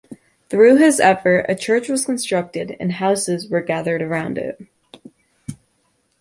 Through 0.49 0.77
his 0.77 0.99
effort, 0.99 1.45
a 1.47 1.53
church 1.53 1.87
was 1.87 2.07
constructed 2.07 2.75
and 2.79 2.93
houses 2.93 3.47
were 3.51 3.61
gathered 3.61 4.01
around 4.01 4.39
it. 4.39 4.59